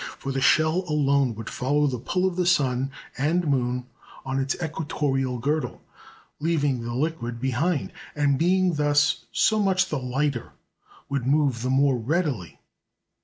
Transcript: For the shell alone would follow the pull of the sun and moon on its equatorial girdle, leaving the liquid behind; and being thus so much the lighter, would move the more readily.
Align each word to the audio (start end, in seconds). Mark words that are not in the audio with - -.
For 0.17 0.31
the 0.31 0.41
shell 0.41 0.83
alone 0.87 1.35
would 1.35 1.47
follow 1.47 1.85
the 1.85 1.99
pull 1.99 2.25
of 2.27 2.35
the 2.35 2.47
sun 2.47 2.89
and 3.19 3.45
moon 3.45 3.85
on 4.25 4.39
its 4.39 4.55
equatorial 4.55 5.37
girdle, 5.37 5.83
leaving 6.39 6.81
the 6.81 6.95
liquid 6.95 7.39
behind; 7.39 7.93
and 8.15 8.39
being 8.39 8.73
thus 8.73 9.25
so 9.31 9.59
much 9.61 9.89
the 9.89 9.99
lighter, 9.99 10.53
would 11.07 11.27
move 11.27 11.61
the 11.61 11.69
more 11.69 11.99
readily. 11.99 12.57